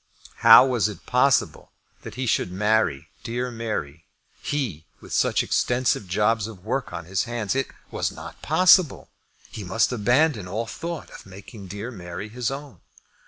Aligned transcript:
How 0.37 0.65
was 0.65 0.89
it 0.89 1.05
possible 1.05 1.73
that 2.01 2.15
he 2.15 2.25
should 2.25 2.51
marry 2.51 3.09
dear 3.23 3.51
Mary, 3.51 4.07
he, 4.41 4.87
with 4.99 5.13
such 5.13 5.43
extensive 5.43 6.07
jobs 6.07 6.47
of 6.47 6.65
work 6.65 6.91
on 6.91 7.05
his 7.05 7.25
hands! 7.25 7.53
It 7.53 7.67
was 7.91 8.11
not 8.11 8.41
possible. 8.41 9.11
He 9.51 9.63
must 9.63 9.91
abandon 9.91 10.47
all 10.47 10.65
thought 10.65 11.11
of 11.11 11.27
making 11.27 11.67
dear 11.67 11.91
Mary 11.91 12.29
his 12.29 12.49
own. 12.49 12.81